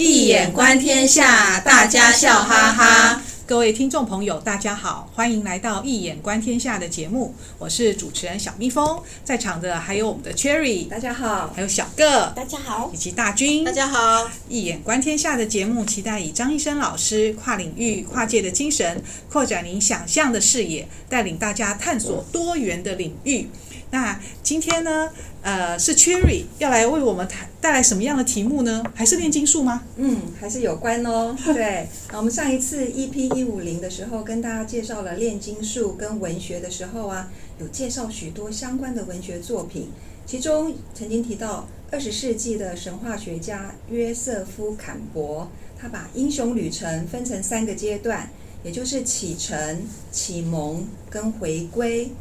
[0.00, 3.20] 易眼观天下，大家笑哈哈。
[3.44, 14.26] 各位听众朋友，大家好，欢迎来到《一眼观天下》的节目，我是主持人小蜜蜂，在场的还有我们的 Cherry，大家好，还有小个，大家好，以及大军，大家好。
[14.48, 23.48] 《一眼观天下》的节目，期待以张医生老师跨领域、跨界的精神，扩展您想象的视野，带领大家探索多元的领域。
[23.90, 25.10] 那今天呢，
[25.40, 28.82] 呃，是 Cherry 要来为我们带带来什么样的题目呢？
[28.94, 29.82] 还是炼金术吗？
[29.96, 31.34] 嗯，还是有关哦。
[31.54, 39.88] 对，那我们上一次 EP 一五零的时候，跟大家介绍了炼金术跟文学的时候啊，有介绍许多相关的文学作品，
[40.26, 45.50] 其中曾经提到二十世纪的神话学家约瑟夫·坎伯，
[45.80, 48.28] 他把英雄旅程分成三个阶段，
[48.62, 52.12] 也就是启程、启蒙跟回归。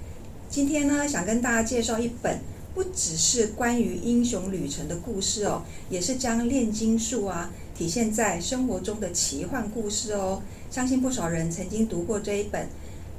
[0.49, 2.39] 今天呢，想跟大家介绍一本
[2.73, 10.41] 不只是关于英雄旅程的故事哦，也是将炼金术啊体现在生活中的奇幻故事哦。
[10.71, 12.63] 相信不少人曾经读过这一本《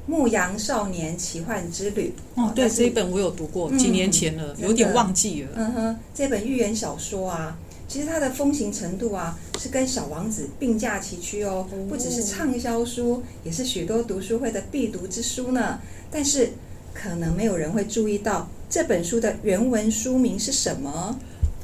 [0.06, 2.50] 牧羊少年奇幻之旅》哦。
[2.54, 5.50] 对，这一本我有读过，几年前了，嗯、有点忘记了。
[5.54, 15.78] 嗯哼，这本寓言小说啊，其实它的风行程度啊，是跟《小王子》并驾齐驱哦，不只是畅销书，也是许多读书会的必读之书呢。
[16.10, 16.52] 但是
[17.00, 21.16] 可能没有人会注意到这本书的原文书名是什么？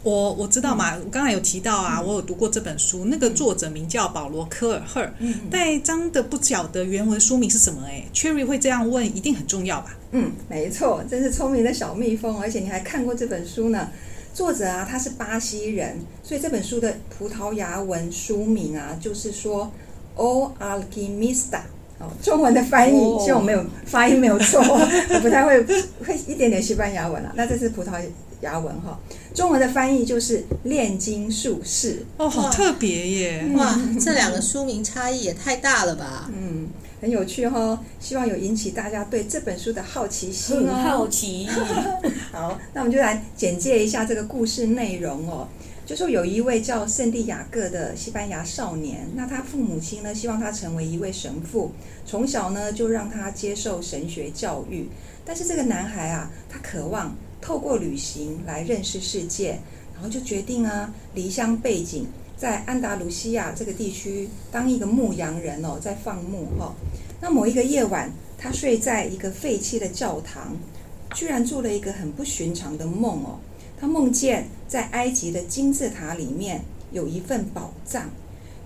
[0.04, 5.02] 我我知道嘛，我刚才有提到啊，我有读过这本书，那个作者名叫保罗·科尔赫。
[5.18, 7.82] 嗯，带章的不晓得原文书名是什么？
[7.86, 9.96] 哎，Cherry 会这样问，一定很重要吧？
[10.12, 13.88] 嗯，没错，真是聪明的小蜜蜂，而且你还看过这本书呢。
[14.34, 19.64] 作者啊，他是巴西人，所以这本书的葡萄牙文书名啊，就是说
[20.20, 21.58] 《O Alquimista》。
[22.22, 27.32] 中文的翻译，虽然我没有发音没有错， 我不太会会一点点西班牙文了。
[27.34, 27.92] 那这是葡萄
[28.40, 28.98] 牙文哈，
[29.34, 33.46] 中文的翻译就是炼金术士哦，好特别耶！
[33.54, 36.30] 哇，这两个书名差异也太大了吧？
[36.34, 36.68] 嗯，
[37.00, 40.74] 很有趣哈，希望有引起大家对这本书的好奇心哦。
[40.74, 41.48] 很好奇。
[42.32, 45.48] 好，那我们就来简介一下这个故事内容哦。
[45.86, 51.72] 就说有一位叫圣地亚哥的西班牙少年，那他父母亲呢，希望他成为一位神父，
[52.06, 54.88] 从小呢就让他接受神学教育。
[55.26, 59.58] 但是这个男孩啊，他渴望透过旅行来认识世界，
[59.92, 66.72] 然后就决定啊离乡背井，在安达卢西亚这个地区当一个牧羊人哦，在放牧、哦。
[67.20, 70.56] 那某一个夜晚，他睡在一个废弃的教堂，
[71.14, 73.38] 居然做了一个很不寻常的梦哦。
[73.80, 76.62] 他梦见在埃及的金字塔里面
[76.92, 78.10] 有一份宝藏，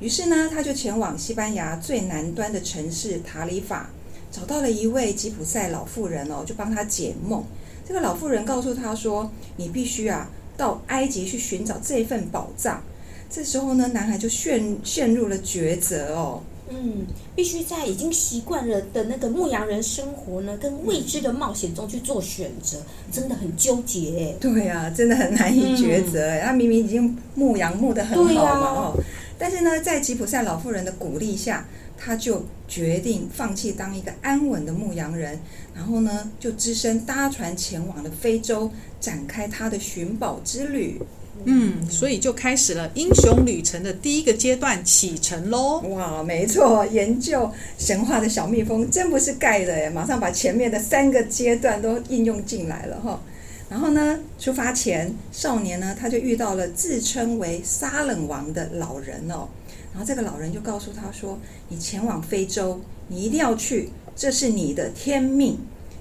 [0.00, 3.91] 于是呢，他就前往西班牙最南端的城市塔里法，
[4.30, 7.44] 找到了一位吉普赛老妇人哦，就帮他解梦。
[7.86, 12.82] 这个老妇人告诉他说：“你必须啊，到埃及去寻找这份宝藏。”
[13.30, 16.42] 这时候呢，男孩就陷陷入了抉择哦。
[16.71, 22.79] 嗯，必须在已经习惯了的那个牧羊人生活呢，跟未知的冒险中去做选择，
[23.11, 24.37] 真的很纠结哎。
[24.41, 26.21] 对呀、啊，真的很难以抉择。
[26.21, 29.05] 嗯、他明明已经牧羊牧得很好嘛，哦、啊，
[29.39, 35.39] 但是呢，在吉普赛老妇人的鼓励下，他就决定放弃当一个安稳的牧羊人，
[35.75, 41.00] 然后呢，就只身搭船前往了非洲，展开他的寻宝之旅。
[41.44, 45.78] 嗯，所以就开始了英雄旅程的第一个阶段启程喽！
[45.88, 53.22] 哇，没错，研究神话的小蜜蜂真不是盖的耶，马上把前面的三个阶段都应用进来了哈。
[53.71, 59.49] 然后呢，出发前，少年呢他就遇到了自称为沙冷王的老人哦。
[59.93, 61.38] 然后这个老人就告诉他说
[61.70, 65.56] ：“你前往非洲，你一定要去，这是你的天命。”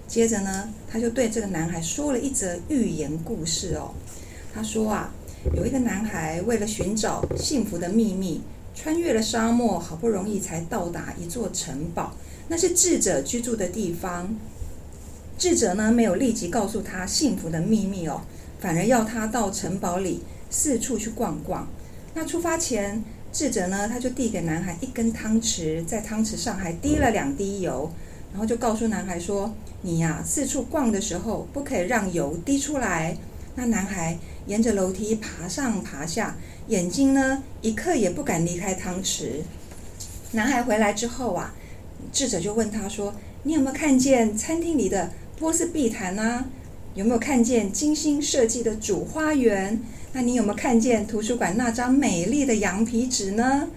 [0.09, 3.91] 接着呢，他就对这个男孩说了一则寓言故事哦。
[4.53, 5.13] 他说啊。
[5.55, 8.41] 有一个男孩为了寻找幸福的秘密，
[8.75, 12.13] 穿越了沙漠，好不容易才到达一座城堡，
[12.47, 14.35] 那是智者居住的地方。
[15.37, 18.21] 智者呢，没有立即告诉他幸福的秘密哦，
[18.59, 21.67] 反而要他到城堡里四处去逛逛。
[22.13, 27.91] 那出发前，智者呢，他就递给男孩一根汤匙，在汤匙上还滴了两滴油，
[28.31, 33.15] 然后就告诉男孩说：“你呀，四处逛的时候，不可以让油滴出来。”
[33.53, 34.17] 那男孩
[34.47, 36.35] 沿着楼梯爬上爬下，
[36.69, 39.41] 眼睛呢一刻也不敢离开汤匙。
[40.31, 41.53] 男孩回来之后啊，
[42.11, 43.13] 智者就问他说
[43.43, 46.45] ：“你有没有看见餐厅里的波斯地毯呢？
[46.95, 49.79] 有没有看见精心设计的主花园？
[50.13, 53.67] 那你有没有看见图书馆那张美丽的羊皮纸呢？”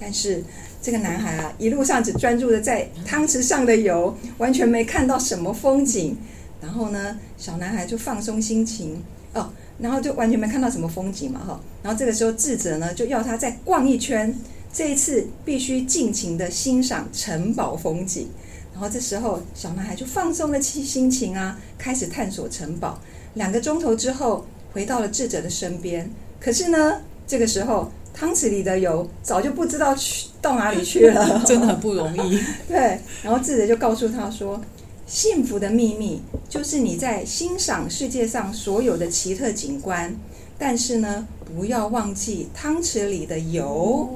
[0.00, 0.44] 但是
[0.80, 6.16] 这个男孩啊，一路上只专注的在汤匙上的油，完全没看到什么风景。
[6.60, 9.02] 然后呢，小男孩就放松心情。
[9.34, 11.60] 哦，然后就完全没看到什么风景嘛哈。
[11.82, 14.34] 然后这个时候智者呢就要他再逛一圈，
[14.72, 18.28] 这一次必须尽情的欣赏城堡风景。
[18.72, 23.00] 然后这时候小男孩就放松了心心情啊，开始探索城堡。
[23.34, 26.08] 两个钟头之后，回到了智者的身边。
[26.40, 32.40] 可是呢，这个时候汤匙里的油早就不知道去到哪里去了， 真的很不容易。
[32.68, 34.60] 对，然后智者就告诉他说
[35.08, 36.20] ：“幸福的秘密
[36.50, 40.14] 就是你在欣赏世界上所有的奇特景观，
[40.58, 44.10] 但是呢，不要忘记汤匙里的油。”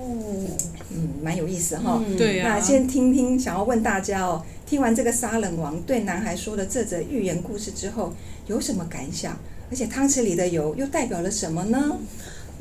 [0.95, 2.03] 嗯，蛮有意思哈。
[2.07, 2.55] 嗯、对呀、啊。
[2.55, 8.13] 那先听听，想要问大家哦，听完这个沙冷王对男孩说的这则寓言故事之后，
[8.47, 9.35] 有什么感想？
[9.71, 11.97] 而且汤匙里的油又代表了什么呢？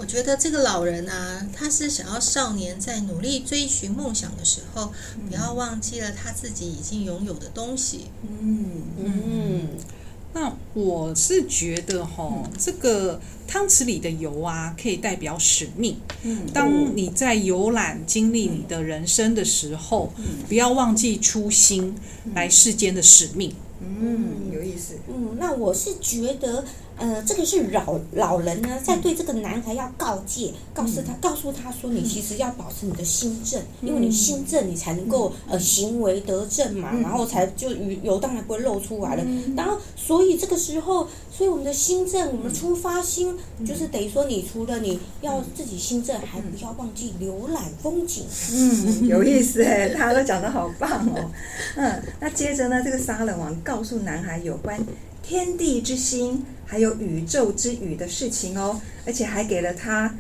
[0.02, 8.06] 我觉得这个老人啊，他是想要少年在努力追寻梦想的时候，嗯、不要忘记了他自己已经拥有的东西。
[8.24, 8.66] 嗯
[8.98, 9.14] 嗯。
[9.24, 9.68] 嗯
[10.34, 16.00] 那我是觉得哈、哦，嗯、这个汤匙里的油啊，可以代表使命。
[16.24, 21.94] 嗯，当你在游览经历你的人生的时候，嗯、不要忘记初心，
[22.34, 23.54] 来世间的使命。
[23.82, 24.96] 嗯，有意思。
[25.08, 26.66] 嗯，那我是觉得。
[27.02, 39.26] 呃，这个是老老人呢，在对这个男孩要告诫，告诉他，告诉他说，你其实要保持你的心正，因为你心正，你才能够呃行为得正嘛，然后才就油当然不会露出来了。
[39.58, 48.26] 然后，所以这个时候，所以我们的心正，我们的出发心，就是等于说，你除了你要自己心正，还不要忘记浏览风景。
[48.52, 51.32] 嗯，有意思哎，他都讲的好棒哦。
[51.76, 54.80] 嗯，那接着呢，这个杀人王告诉男孩有关
[55.24, 56.46] 天地之心。
[56.64, 60.16] 还有宇宙之语的事情哦，而且还给了他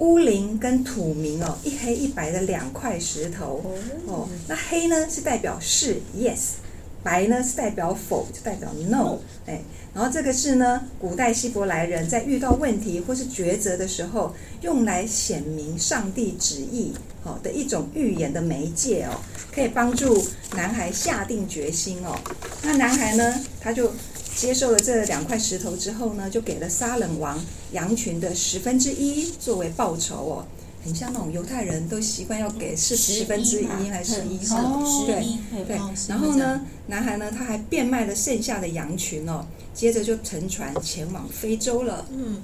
[0.00, 3.64] 乌灵跟土冥哦，一黑一白的两块石头
[4.06, 4.28] 哦。
[4.46, 6.56] 那黑呢是代表是 yes，
[7.02, 9.16] 白呢是代表否，就代表 no。
[9.46, 9.62] 哎，
[9.94, 16.92] 然后这个是呢，古代希伯来人在遇到问题或是抉择的时候，用来显明上帝旨意
[17.22, 20.22] 哦的一种预言的媒介哦，可以帮助
[20.54, 22.14] 男孩下定决心哦。
[22.62, 23.90] 那男孩呢，他就。
[24.36, 27.42] 接受了这两块石头之后呢，就给了撒冷王
[27.72, 30.46] 羊群的十分之一作为报酬哦，
[30.84, 35.80] 很像那种犹太人都习惯要给是十分之一还是十一哦，对对。
[36.08, 42.06] 然后呢，男孩呢他还变卖了剩下的羊群哦，接着就乘船前往非洲了。
[42.10, 42.42] 嗯，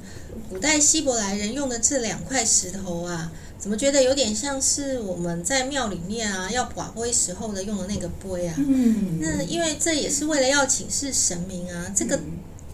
[0.48, 3.30] 古代希伯来人用的这两块石头啊。
[3.60, 8.54] 怎么觉得有点像是我们在庙里面啊，要寡杯时候的用的那个杯啊？
[8.56, 11.92] 嗯，那因为这也是为了要请示神明啊。
[11.94, 12.22] 这个、嗯、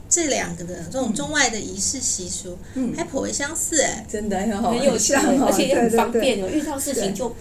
[0.08, 4.48] 这两个的这种中外的仪式习俗，嗯，还颇为相似哎，真的很
[4.84, 6.42] 有像，而且也很方便哦。
[6.42, 7.34] 对对对，遇到事情就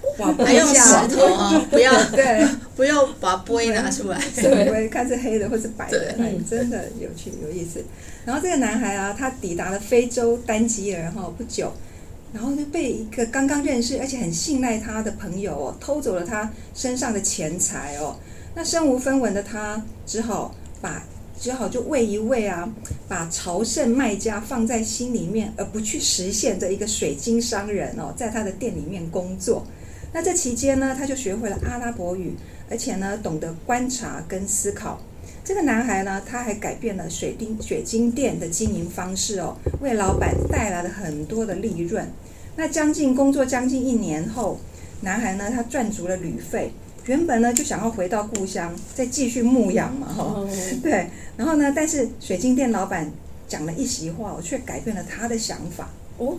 [0.44, 7.86] 还用石头啊， 不要对，不用把杯拿出来， 对，看是黑的或是白的，对真的有趣有意思。
[8.26, 11.72] 然后这个男孩啊，他抵达了非洲丹吉尔哈不久。
[12.36, 18.18] 然后就被一个刚刚认识而且很信赖他的朋友哦，偷走了他身上的钱财哦。
[18.54, 21.02] 那身无分文的他只好把
[21.40, 22.70] 只好就为一位啊，
[23.08, 29.66] 把朝圣卖家放在心里面而不去实现的一个水晶商人哦，在他的店里面工作。
[30.12, 32.36] 那这期间呢，他就学会了阿拉伯语，
[32.70, 35.00] 而且呢，懂得观察跟思考。
[35.46, 42.12] 这个男孩呢，他还改变了水晶水晶店的经营方式哦，为老板带来了很多的利润。
[42.56, 44.60] 那将近工作将近一年后，
[45.02, 46.72] 男孩呢，他赚足了旅费，
[47.06, 50.50] 原本呢就想要回到故乡，再继续牧养嘛，哈、哦，
[50.82, 51.12] 对。
[51.38, 53.12] 然后呢，但是水晶店老板
[53.48, 55.92] 讲了一席话，我却改变了他的想法。
[56.18, 56.38] 哦，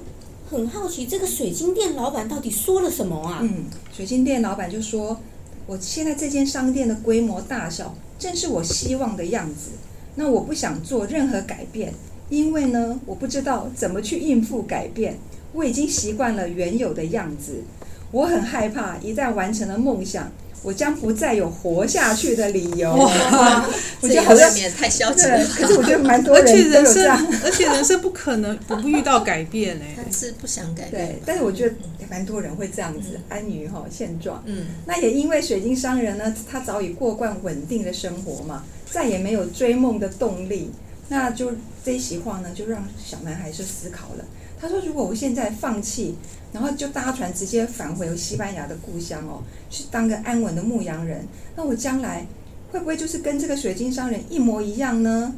[0.50, 3.38] 很好奇，这个水晶店老板到底说了什么啊？
[3.40, 3.66] 嗯，
[3.97, 5.21] 水晶店老板就说
[5.69, 9.70] ：“我现在这间商店的规模大小。”正是我希望的样子。
[10.14, 11.92] 那我不想做任何改变，
[12.30, 15.18] 因为呢，我不知道怎么去应付改变。
[15.52, 17.62] 我已经习惯了原有的样子。
[18.12, 20.30] 我很害怕，一旦完成了梦想，
[20.62, 22.94] 我将不再有活下去的理由。
[22.94, 23.68] 哇，
[24.00, 25.45] 我觉得好像也太消极了。
[25.47, 31.07] 可是我觉得蛮多人这样，而且人生不可能 不遇到改变哎，他是不想改变。
[31.09, 31.75] 对，但是我觉得
[32.11, 34.43] 蛮多人会这样子安于哈现状。
[34.47, 40.71] 嗯，那也因为水晶商人呢，他早已过惯稳定的生活嘛，再也没有追梦的动力。
[41.09, 41.53] 那就
[41.85, 44.25] 这一席话呢，就让小男孩是思考了。
[44.59, 46.17] 他说：“如果我现在放弃，
[46.50, 52.26] 然后就搭船直接返回西班牙的故乡哦，去当个安稳的牧羊人，那我将来
[52.76, 55.35] 会不会就是跟这个水晶商人一模一样呢？”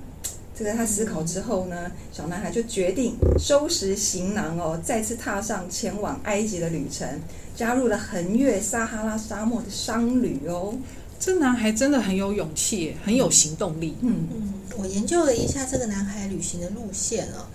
[0.59, 7.09] 这个他思考之后呢，小男孩就决定收拾行囊哦，再次踏上前往埃及的旅程，
[7.55, 10.75] 加入了横越撒哈拉沙漠的商旅哦。
[11.21, 13.95] 这男孩真的很有勇气，很有行动力。
[14.01, 17.47] 嗯嗯，我研究了一下这个男孩旅行的路线哦。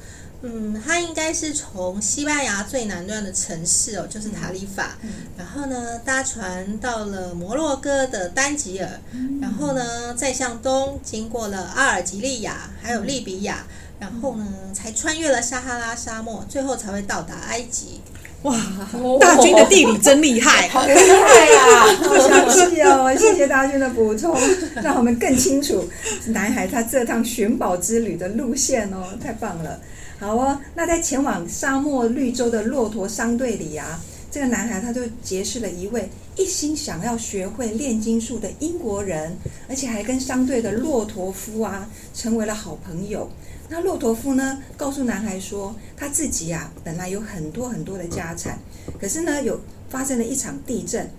[0.45, 13.65] 嗯，他应该是从西班牙最南端的城市哦，就是塔里法，嗯、然后呢搭船到了摩洛哥的丹吉尔，嗯、然后呢再向东经过了阿尔及利亚，还有利比亚，
[13.99, 18.01] 然后呢才穿越了撒哈拉沙漠，最后才会到达埃及。
[18.41, 18.53] 哇，
[19.21, 21.85] 大军的地理真厉害，好厉害呀！
[22.03, 24.37] 好详细哦， 谢谢大军的补充，
[24.83, 25.87] 让我们更清楚
[26.25, 29.79] 男孩他这趟寻宝之旅的路线哦，太棒了。
[30.23, 33.99] 好哦，那在前往沙漠绿洲的骆驼商队里啊，
[34.31, 39.35] 这个男孩他就结识了一位一心想要学会炼金术的英国人，
[39.67, 43.29] 而且还跟商队的骆驼夫啊成为了好朋友。
[43.67, 48.57] 那骆驼夫呢，告诉男孩说，他自己、啊、本来有很多很多的家产，
[48.97, 51.09] 可是呢有发生了一场地震，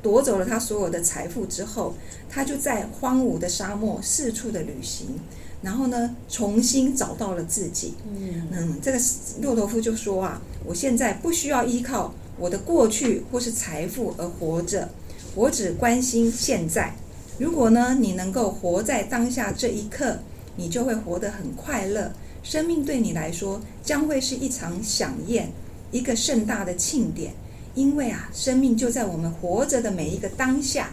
[0.00, 1.94] 夺走了他所有的财富之后，
[2.30, 5.18] 他就在荒芜的沙漠四处的旅行，
[5.64, 7.94] 然后呢重新找到了自己。
[8.06, 8.98] 嗯嗯，这个
[9.42, 14.88] 骆驼夫就说啊，我现在不需要依靠我的过去或是财富而活着，
[15.34, 16.94] 我只关心现在。
[17.38, 20.18] 如果呢你能够活在当下这一刻。
[20.56, 22.12] 你就会活得很快乐，
[22.44, 25.50] 生命对你来说将会是一场饗宴，
[25.90, 27.34] 一个盛大的庆典，
[27.74, 30.90] 因为啊，生命就在我们活着的每一个当下。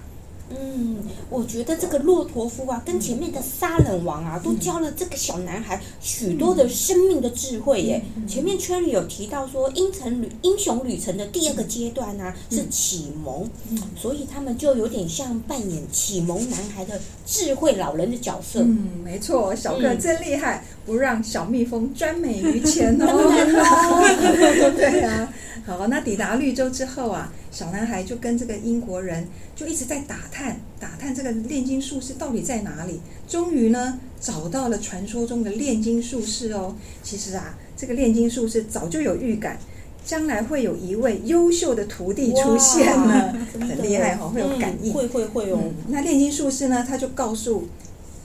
[0.60, 0.98] 嗯，
[1.30, 8.02] 我觉得这个骆驼夫啊，跟前面的沙冷王啊，都教了这个小男孩许多的生命的智慧耶。
[8.28, 13.50] 前面 Cherry 有提到说，英城旅英雄旅程的第二个阶段呢、啊、是启蒙，
[13.96, 18.62] 所以他们就有点像扮演启蒙男孩的智慧老人的角色。
[18.62, 23.06] 嗯，没错，小哥真厉害，不让小蜜蜂专美于前哦。
[24.76, 25.34] 对啊。
[25.64, 33.00] 好，那抵达绿洲之后啊，小男孩就跟这个英国人就一直在打探，打探这个炼金术士到底在哪里。
[33.28, 36.76] 终于呢，找到了传说中的炼金术士哦。
[37.04, 39.60] 其实啊，这个炼金术士早就有预感，
[40.04, 44.92] 将来会有一位优秀的徒弟出现了，很厉害哈、哦，会有感应。
[44.92, 45.60] 嗯、会会会哦。
[45.62, 47.68] 嗯、那炼金术士呢，他就告诉。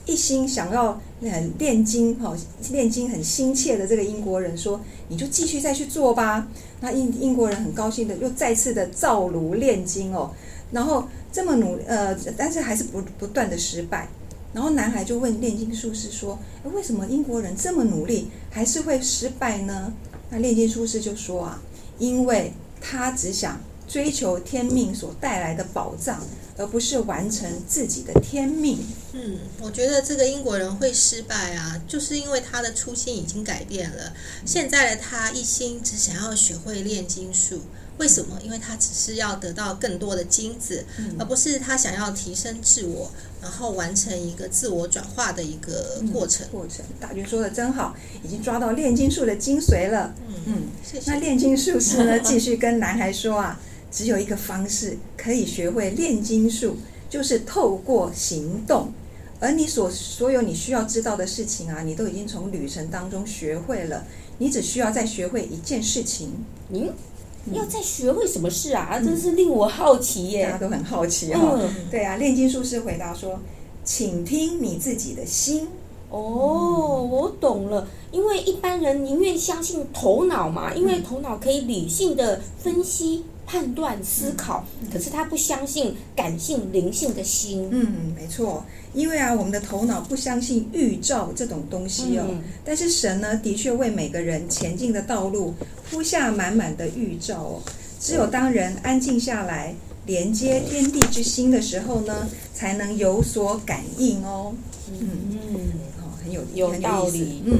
[0.07, 2.35] 一心想要呃炼金哈，
[2.71, 6.47] 炼金很心切的这个英国人说：“你就继续再去做吧。”
[6.81, 10.31] 那英英国人很高兴的又再次的造炉炼金哦，
[10.71, 14.07] 然后这么努呃，但是还是不不断的失败。
[14.53, 16.39] 然后男孩就问炼金术士说
[16.73, 19.93] ：“为什么英国人这么努力还是会失败呢？”
[20.31, 21.61] 那炼金术士就说啊
[21.99, 26.21] ：“因为他只想追求天命所带来的宝藏。”
[26.59, 28.79] 而不是完成自己的天命。
[29.13, 34.11] 嗯，我觉得这个英国人会失败啊，就是因为他的初心已经改变了。
[34.43, 37.61] 现在的他一心只想要学会炼金术，
[37.99, 38.39] 为什么？
[38.43, 46.47] 因为他只是要得到更多的金子，嗯、而不是他想要提升自我，然后完成一个自我转化的一个过程。
[46.47, 50.15] 嗯、过程，大军说的真好，已经抓到炼金术的精髓了。
[50.27, 51.11] 嗯嗯，谢谢。
[51.11, 53.59] 那炼金术师呢，继续跟男孩说啊。
[53.91, 56.77] 只有一个方式可以学会炼金术，
[57.09, 58.91] 就是透过行动。
[59.39, 64.03] 而你所所有你需要知道的事情啊，你都已经从旅程当中学会了。
[64.39, 66.31] 你只需要再学会一件事情。
[66.69, 66.91] 嗯，
[67.53, 68.97] 要再学会什么事啊？
[68.99, 70.45] 嗯、真是令我好奇耶！
[70.45, 71.59] 大家都很好奇哈、哦。
[71.61, 73.39] 嗯、对啊，炼金术师回答说
[73.85, 75.67] ：“请听你自己的心。”
[76.09, 77.87] 哦，我懂了。
[78.11, 83.23] 因为一般人宁愿相信头脑嘛，因为头脑可以理性的分析。
[83.47, 87.69] 判断思考，可是他不相信感性灵性的心。
[87.71, 88.63] 嗯，没错，
[88.93, 92.25] 因为啊，我们的头脑不相信预兆这种东西哦。
[92.29, 95.53] 嗯、但是神呢，的确为每个人前进的道路
[95.89, 97.61] 铺下满满的预兆哦。
[98.01, 99.73] 只有当人安静下来，
[100.05, 104.53] 连接天地之心的时候呢，才能有所感应哦。
[104.91, 105.09] 嗯。
[105.31, 105.59] 嗯
[106.31, 107.57] 有有道理，嗯，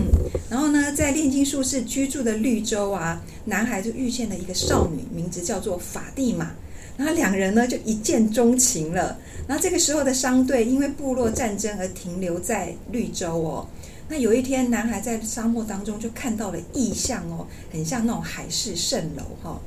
[0.50, 6.52] 然后呢，在炼金术士居住的绿洲啊，男孩就遇见了一个少女，名字叫做法蒂玛，
[6.98, 9.18] 然后两人呢就一见钟情了。
[9.48, 13.68] 然后这个时候的商队因为部落战争而停留在绿洲哦。
[14.10, 19.60] 那有一天，男孩在沙漠当中就看到了异象哦，很像那种海市蜃楼哈。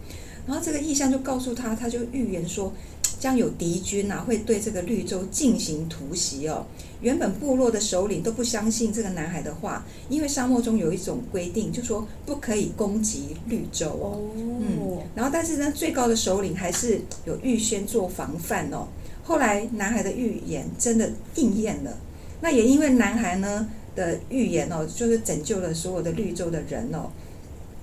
[0.47, 2.73] 然后这个异象就告诉他，他就预言说。
[3.20, 6.66] 将有敌军啊，会对这个绿洲进行突袭哦。
[7.02, 14.18] 原本部落的首领都不相信这个男孩的话，因为沙漠中有一种规定，就说不可以攻击绿洲哦。
[14.34, 18.88] 嗯，然后但是呢，最高的首领还是有预先做防范哦。
[19.22, 21.94] 后来男孩的预言真的应验了，
[22.40, 27.10] 那也因为男孩呢的预言哦，就是拯救了所有的绿洲的人哦。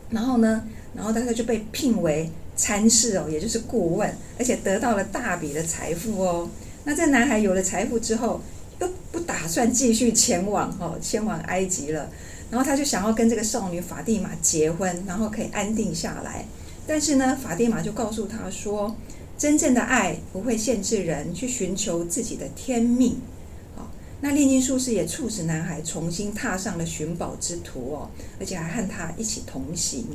[0.10, 0.64] 然后呢，
[0.96, 2.30] 然后大家就被聘为。
[2.58, 6.50] 参事哦，也就是顾问，而且得到了大笔的财富哦。
[6.84, 8.42] 那这男孩有了财富之后，
[8.80, 12.10] 又不打算继续前往哦，前往埃及了。
[12.50, 16.46] 然后他就想要跟这个少女法蒂玛结婚，然后可以安定下来。
[16.88, 18.96] 但是呢，法蒂玛就告诉他说，
[19.38, 23.18] 真正的爱不会限制人去寻求自己的天命。
[23.76, 28.10] 好，那炼金术士也促使男孩重新踏上了寻宝之途哦，
[28.40, 30.08] 而且还和他一起同行。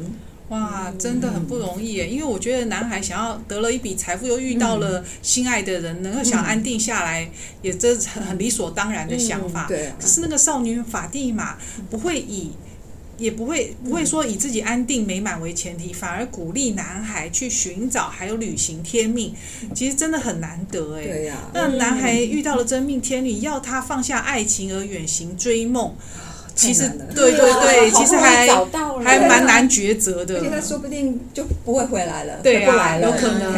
[0.53, 2.07] 哇，真的很不容易耶！
[2.07, 7.27] 因为我觉得男孩想要得了一笔财富，又遇到了心爱的人，能够想安定下来，
[7.63, 9.65] 也这是很理所当然的想法。
[9.67, 9.91] 对。
[9.99, 11.57] 可是那个少女法蒂玛
[11.89, 12.51] 不会以，
[13.17, 19.35] 也不会不会说以自己安定美满为前提，反而鼓励男孩去寻找，还有履行天命。
[19.75, 21.05] 其实真的很难得哎。
[21.07, 21.49] 对呀。
[21.55, 25.95] 那男孩遇到了真命天女，要他放下爱情而远行追梦。
[26.55, 28.47] 其实，对对对，其实还
[29.03, 33.53] 还蛮难抉择的，而且他说不定就不会回来了，对啊，有可能，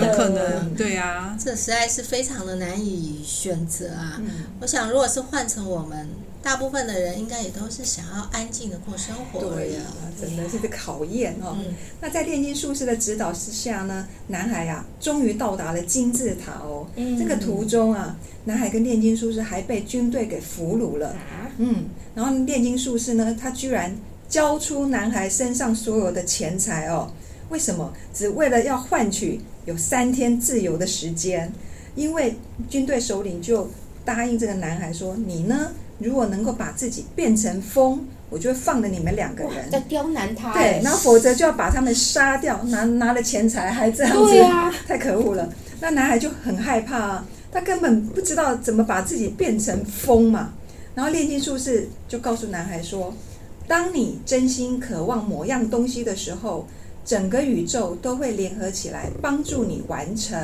[0.00, 0.96] 有可能，对。
[0.96, 4.20] 啊，这实在是非常的难以选择啊。
[4.60, 6.08] 我想，如果是换成我们，
[6.42, 9.40] 大部分的人应该也都是想要安静的过生活。
[9.40, 9.80] 对呀，
[10.20, 11.56] 真的是个考验哦。
[12.00, 16.86] 那在炼金术士的指导之下呢，男孩啊，终于到达了金字塔哦。
[16.96, 21.14] 这个途中啊，男孩跟炼金术士还被军队给俘虏了。
[21.58, 21.84] 嗯。
[22.14, 23.96] 然后炼金术士呢，他居然
[24.28, 27.12] 交出男孩身上所有的钱财哦，
[27.50, 27.92] 为什么？
[28.12, 31.52] 只为了要换取有三天自由的时间。
[31.94, 32.34] 因为
[32.70, 33.68] 军队首领就
[34.02, 40.52] 答应这个男孩说：“你呢，如果能够把自己变成风，我就会放了你们两个人。”在刁难他。
[40.52, 45.48] 对，然后否则就要把他们杀掉，拿拿了钱财还这样子，啊、 太可恶了。
[45.80, 50.52] 那男孩就很害怕啊，他根本不知道怎么把自己变成风嘛。
[50.94, 53.14] 然后炼金术士就告诉男孩说
[53.66, 56.66] ：“当你真心渴望某样东西的时候，
[57.04, 60.38] 整个宇宙都会联合起来帮助你完成。”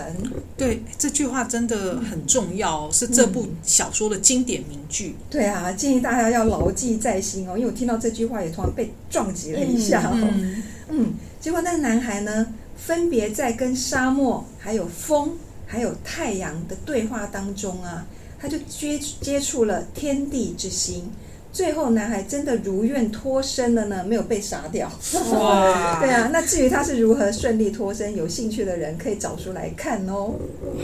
[0.57, 5.15] 对，这句话真的很重要，嗯、是这部小说的经典名句。
[5.31, 10.13] 对啊，建议大家要牢记在心哦，因为我听到这句话也突然被撞击了一下哦。
[10.15, 12.47] 嗯，嗯，嗯，结果那个男孩呢，
[12.77, 15.33] 分别在跟沙漠、还有风、
[15.67, 18.07] 还有太阳的对话当中啊。
[18.41, 21.11] 他就接接触了天地之心，
[21.59, 24.89] 最后男孩真的如愿脱身了呢，没有被杀掉。
[25.33, 25.99] 哇！
[25.99, 30.35] 对啊，那至于他是如何顺利脱身，有兴趣的人可以找出来看哦。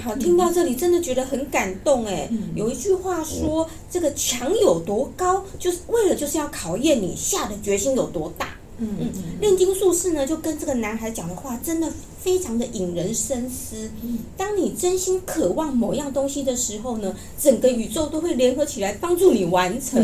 [0.03, 2.27] 好，听到这里真的觉得很感动哎。
[2.33, 11.89] 嗯、有一句话说：“这个墙有多高，就是为了就是要考验你下的决心有多大。”嗯嗯，炼金术士呢，就跟这个男孩讲的话，真的
[12.21, 13.91] 非常的引人深思。
[14.37, 20.01] 当你真心渴望某样东西的时候呢，整个宇宙都会联合起来帮助你完成。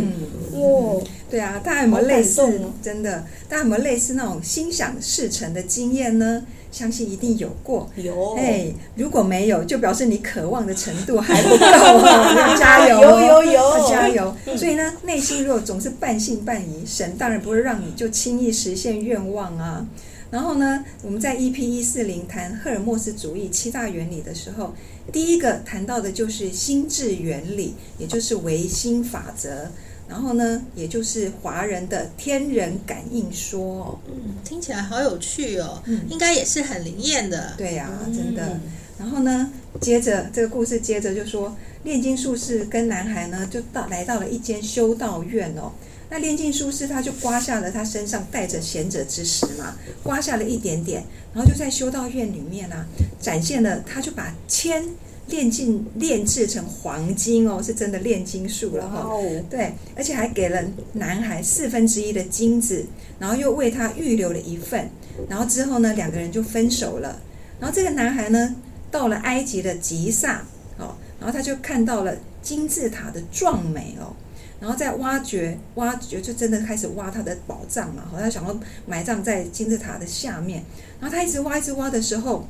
[0.53, 2.43] 哇、哦，对啊，大家有没有类似？
[2.83, 6.45] 真的，大家有没有类似那种心想事成的经验呢？
[6.71, 12.35] 相信一定有过，有哎，如果没有，就表示你渴望的程度还不够哦！
[12.37, 14.35] 要 加油，有有有，加油！
[14.57, 19.87] 所以呢，内心如果总是半信半疑，神当然不会让你就轻易实现愿望啊。
[20.31, 24.73] 然后呢，我们在 EP 一四零谈赫尔墨斯主义七大原理的时候，
[25.13, 29.73] 第一个谈到的就是心智原理，也就是唯心法则。
[30.11, 38.45] 然后呢，也就是华人的天人感应说，嗯，听起来好有趣哦，嗯，应该也是很灵验的，对呀，啊，真的。
[38.49, 38.61] 嗯，
[38.99, 45.71] 然后呢，接着这个故事接着就说，炼金术士跟男孩呢就到来到了一间修道院哦。
[46.11, 52.85] 那炼金术士他就刮下了他身上带着贤者之石嘛，刮下了一点点，然后就在修道院里面啊，
[53.21, 54.85] 展现了，他就把铅。
[55.31, 59.01] 炼金炼制成黄金哦，是真的炼金术了哈。
[59.03, 59.25] Oh.
[59.49, 60.63] 对，而且还给了
[60.95, 62.85] 男孩四分之一的金子，
[63.19, 64.91] 然后又为他预留了一份。
[65.29, 67.21] 然后之后呢，两个人就分手了。
[67.61, 68.57] 然后这个男孩呢，
[68.91, 70.45] 到了埃及的吉萨
[70.77, 74.15] 哦，然后他就看到了金字塔的壮美哦，
[74.61, 78.03] 然后在挖掘挖掘，就真的开始挖他的宝藏嘛。
[78.11, 80.65] 好，他想要埋葬在金字塔的下面。
[81.01, 82.47] 然后他一直挖一直挖的时候。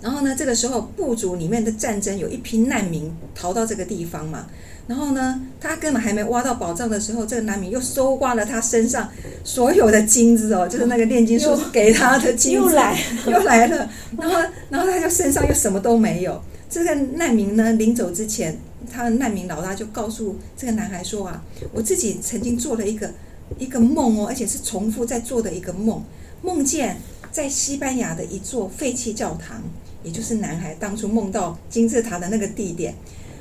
[0.00, 4.46] 然后呢，这个时候部族里面的战争有一批难民逃到这个地方嘛。
[4.86, 9.08] 然后呢，他根本还没挖到宝藏的时候，这个难民又搜刮了他身上
[9.44, 13.88] 所有的金子哦，就是那个炼金术给他的金子又来又来了。
[14.18, 14.36] 然后，
[14.68, 16.42] 然后他就身上又什么都没有。
[16.68, 18.58] 这个难民呢，临走之前，
[18.90, 21.40] 他的难民老大就告诉这个男孩说啊，
[21.72, 23.12] 我自己曾经做了一个
[23.58, 26.02] 一个梦哦，而且是重复在做的一个梦，
[26.42, 26.96] 梦见
[27.30, 29.62] 在西班牙的一座废弃教堂。
[30.02, 32.94] 也就是男孩当初梦到金字塔的那个地点，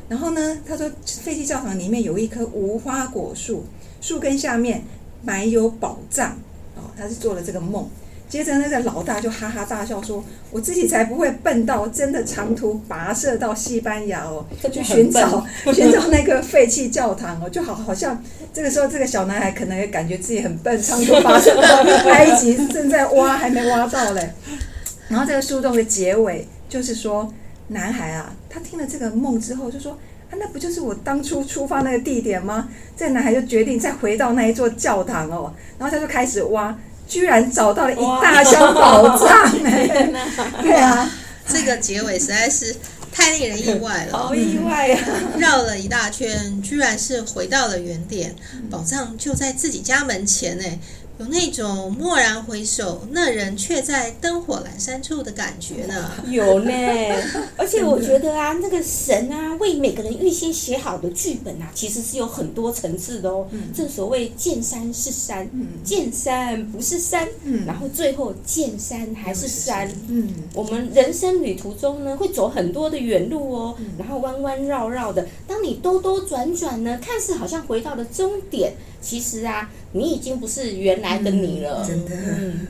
[0.08, 3.66] 然后呢，他说废弃教堂里面有一棵无花果树，
[4.02, 4.84] 树根下面
[5.24, 6.32] 埋有宝藏，
[6.76, 7.88] 哦，他是做了这个梦。
[8.28, 15.44] 接着那个老大就哈哈大笑说：“我自己才不会笨到真的长途跋涉到西班牙哦，去寻找
[15.74, 21.78] 寻找那个废弃教堂哦，就好好像这个时候这个小男孩可能也感觉自己很笨，长途跋涉到
[22.12, 24.32] 埃及正在挖还没挖到嘞。
[25.10, 27.34] 然后这个树洞的结尾就是说，
[27.68, 29.92] 男孩啊，他听了这个梦之后就说：
[30.30, 32.70] 啊，那不就是我当初出发那个地点吗？
[32.96, 36.74] 这个男孩就决定再回到那一座教堂哦，然后他就开始挖。”
[37.10, 39.28] 居然找到了一大箱宝藏
[39.66, 40.12] 哎！
[40.62, 41.10] 对啊，
[41.48, 42.76] 这个结尾实在是
[43.12, 45.02] 太令人意外了，好意外啊！
[45.40, 48.36] 绕了一大圈，居然是回到了原点，
[48.70, 50.64] 宝藏就在自己家门前呢。
[51.20, 56.10] 有那种蓦然回首，那人却在灯火阑珊处的感觉呢。
[56.32, 56.72] 有呢，
[57.58, 63.46] 而且我觉得啊，那个神啊，为每个人预先写好的剧本啊，其实是有很多层次的哦。
[63.52, 69.92] 嗯、正所谓见山是山，嗯、见山不是山，嗯、然后最后见山还是山。
[70.08, 75.28] 嗯，我们人生旅途中呢，会走很多的远路哦，嗯、然后弯弯绕绕的。
[75.46, 78.72] 当你兜兜转转呢，看似好像回到了终点。
[79.02, 81.84] 其实啊，你已经不是原来的你了。
[81.84, 82.16] 嗯、真的，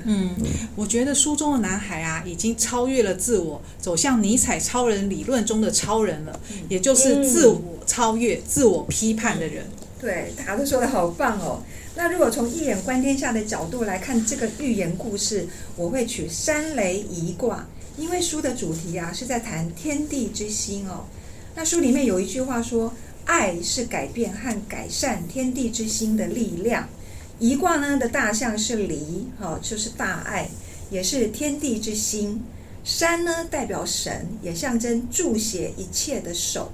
[0.05, 0.35] 嗯，
[0.75, 9.65] 我觉得书中的男孩啊，已经超越了自我，走向尼采超人理论中的超人了，嗯、也就是自我超越、嗯、自我批判的人。
[9.99, 11.61] 对，大家都说的好棒哦。
[11.95, 21.05] 那如果从一眼观天下的角度来看这个寓言故事，我会取山雷一卦，因为书的主题啊是在谈天地之心哦。
[21.55, 22.93] 那书里面有一句话说。
[23.25, 26.89] 爱是改变和改善天地之心的力量。
[27.39, 30.49] 一卦呢的大象是离，哈，就是大爱，
[30.91, 32.43] 也是天地之心。
[32.83, 36.71] 山呢代表神，也象征注写一切的手。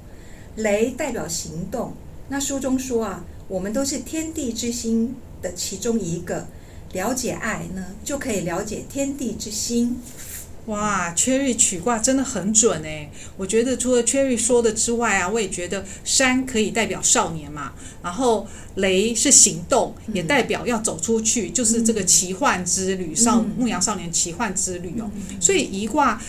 [0.56, 1.93] 雷代表行动。
[2.30, 6.47] 那书中说啊，我们都是天地之心的其中一个。
[6.93, 9.99] 了解爱呢，就可以了解天地之心。
[10.65, 13.10] 哇，Cherry 取卦真的很准哎！
[13.38, 25.10] 我觉得除了 Cherry 说的之外啊，我也觉得山可以代表少年嘛，然后雷是行动，也代表要走出去，嗯、就是这个奇幻之旅，少、嗯、牧羊少年奇幻之旅哦。
[25.13, 26.19] 嗯、所以一卦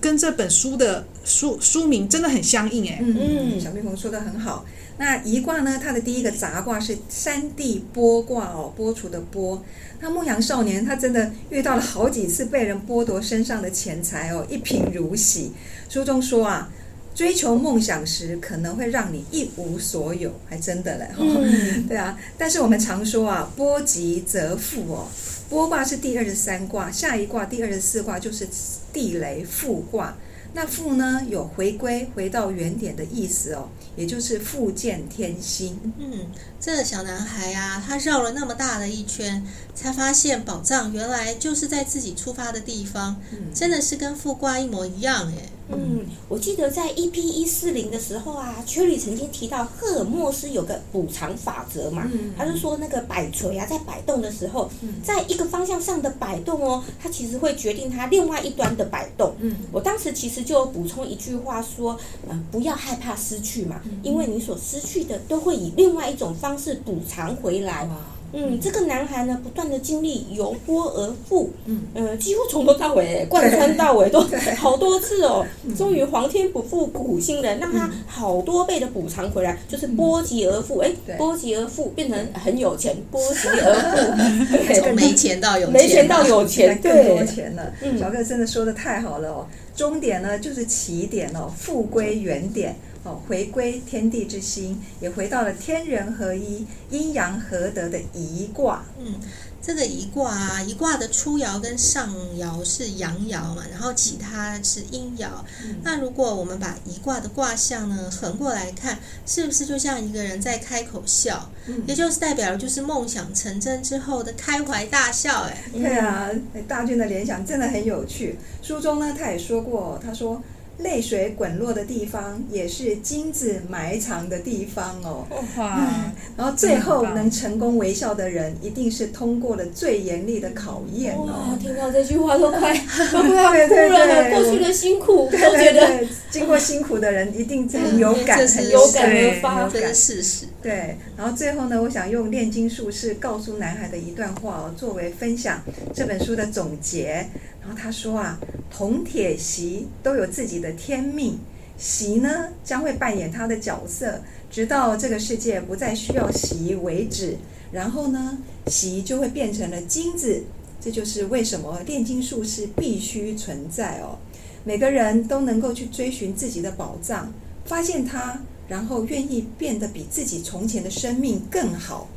[0.00, 2.98] 跟这本书的书书名真的很相应哎。
[3.00, 4.64] 嗯，小蜜蜂说的很好。
[4.96, 9.58] 那一卦呢，它的第一个杂卦是山地剥卦哦，剥除的剥。
[10.00, 15.52] 那牧羊少年他真的遇到了好几次被人剥夺身上的钱财哦，一贫如洗。
[15.88, 16.70] 书中说啊，
[17.14, 21.08] 追求梦想时可能会让你一无所有，还真的嘞。
[21.18, 25.08] 嗯、 对啊，但是我们常说啊，波及则富哦。
[25.48, 28.46] 波卦是第二十三卦，下一卦第二十四卦就是
[28.92, 30.16] 地雷复卦。
[30.52, 35.78] 那复呢，有回归、回到原点的意思哦，也就是复见天心。
[35.98, 36.26] 嗯，
[36.60, 45.48] 这个小男孩啊，他绕了那么大的一圈，才发现宝藏原来就是在自己出发的地方，嗯、真的是跟复卦一模一样哎。
[45.70, 59.34] 嗯，我记得在 EP 一四零的时候啊，Cherry 曾经提到赫尔墨斯有个补偿法则嘛，嗯、他是说那个摆锤啊，在摆动的时候，嗯、在一个方向上的摆动哦，它其实会决定它另外一端的摆动。
[59.40, 67.88] 嗯，我当时其实就补充一句话说，嗯、呃，不要害怕失去嘛，嗯、因为你所失去的都会以另外一种方式补偿回来。
[68.36, 75.46] 嗯，这个男孩呢，不断的经历由波而富，嗯，呃，几乎从头到尾，贯穿到尾都好多次哦。
[75.76, 80.78] 终于皇天不负苦心人，让他好多倍的补偿回来，就是波及而富。
[80.78, 87.72] 哎，波及而富变成很有钱，波及 而富，从没钱到有钱，没钱到有钱， 更多钱了。
[87.96, 92.74] 小哥真的说的太好了哦，终点呢就是起点哦，复归原点。
[93.04, 98.82] 哦，回归天地之心，也回到了天人合一、阴阳合德的一卦。
[98.98, 99.20] 嗯，
[99.60, 105.28] 这个一卦啊，一卦的初爻跟上爻是阳爻嘛，然后其他是阴爻。
[105.64, 111.50] 嗯、那如果我们把一卦的卦象呢横过来看，是不是就像一个人在开口笑？
[111.66, 115.42] 嗯、也就是代表就是梦想成真之后的开怀大笑。
[115.42, 116.30] 哎，对啊，
[116.66, 118.38] 大军的联想真的很有趣。
[118.62, 120.42] 书中呢，他也说过，他说。
[120.78, 125.24] 泪水滚落的地方，也是金子埋藏的地方哦。
[125.56, 126.12] 哇、嗯！
[126.36, 131.26] 然后最后能成功微笑的人，一定是通过了最严厉的考验哦。
[131.26, 131.56] 哇！
[131.60, 132.74] 听到这句话都快
[133.12, 134.30] 都 快要哭了。
[134.30, 140.46] 过去的辛苦，对对对，经过辛苦的人一定很有感，嗯、很有感而发，这是事实。
[140.60, 140.96] 对。
[141.16, 145.62] 然后最后呢，我想用炼金术士告诉男孩的一段话哦，作为分享
[145.94, 147.24] 这本书的总结。
[147.66, 148.38] 然后他说啊，
[148.70, 151.38] 铜铁锡都有自己的天命，
[151.78, 157.38] 锡呢将会扮演他的角色，直到这个世界不再需要锡为止。
[157.72, 160.44] 然后呢，锡就会变成了金子，
[160.78, 164.18] 这就是为什么炼金术是必须存在哦。
[164.62, 167.32] 每个人都能够去追寻自己的宝藏，
[167.64, 172.08] 发现它，然后愿意变得比自己从前的生命更好。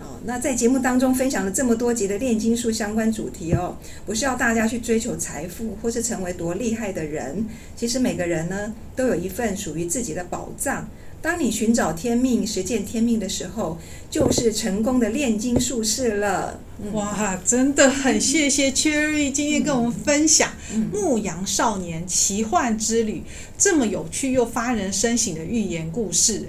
[0.00, 10.88] 哦，那在节目当中分享了这么多集的炼金术相关主题哦，不是要大家去追求财富或是成为多厉害的人，其实每个人呢都有一份属于自己的宝藏。
[11.22, 13.76] 当你寻找天命、实践天命的时候，
[14.10, 16.58] 就是成功的炼金术士了。
[16.94, 20.48] 哇，真的很谢谢 Cherry 今天跟我们分享
[20.90, 23.16] 《牧羊少年奇幻之旅》
[23.58, 26.48] 这么有趣又发人深省的寓言故事。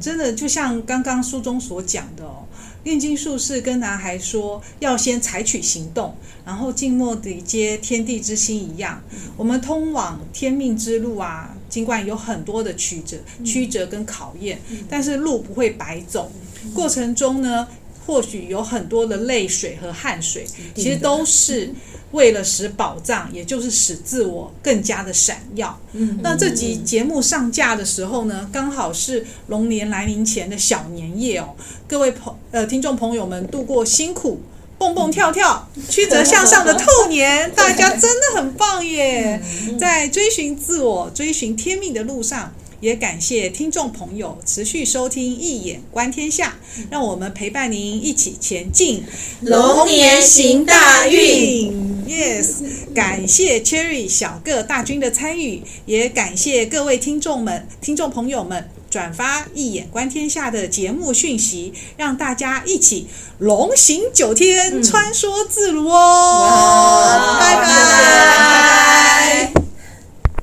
[0.00, 2.41] 真的就像刚刚书中所讲的哦。
[2.84, 9.02] 炼金术士跟男孩说：“要先采取行动，然后静默地接天地之心一样。
[9.36, 16.30] 我们通往天命之路啊，尽管有很多的曲折、曲折跟考验，但是路不会白走。
[16.74, 17.68] 过程中呢，
[18.06, 21.72] 或许有很多的泪水和汗水，其实都是。”
[22.12, 25.78] 为了使宝藏，也就是使自我更加的闪耀。
[25.92, 31.54] 嗯，那这集节目上架的时候呢，刚好是龙年来临前的小年夜哦。
[31.88, 34.40] 各位朋呃听众朋友们，度过辛苦
[34.78, 39.40] 蹦蹦跳跳、曲折向上的兔年， 大家真的很棒耶！
[39.78, 42.52] 在追寻自我、追寻天命的路上。
[42.82, 46.56] 也感谢听众朋友持续收听《一眼观天下》，
[46.90, 49.04] 让我们陪伴您一起前进，
[49.42, 52.02] 龙年行大运。
[52.08, 52.56] Yes，
[52.92, 63.06] 感谢 Cherry 小个大军的参与，也感谢各位听众们、听众朋友们转发《一眼观天下》的节目讯息，让大家一起
[63.38, 67.38] 龙行九天，穿梭自如哦。
[67.38, 69.61] 拜拜。